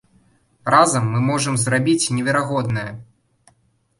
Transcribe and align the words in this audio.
Разам 0.75 1.05
мы 1.13 1.19
можам 1.27 1.59
зрабіць 1.65 2.11
неверагоднае! 2.19 2.91